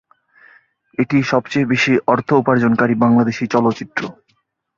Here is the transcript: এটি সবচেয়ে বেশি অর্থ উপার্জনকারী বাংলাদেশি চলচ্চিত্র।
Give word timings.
এটি 0.97 1.17
সবচেয়ে 1.31 1.69
বেশি 1.71 1.93
অর্থ 2.07 2.29
উপার্জনকারী 2.33 2.95
বাংলাদেশি 3.03 3.43
চলচ্চিত্র। 3.47 4.01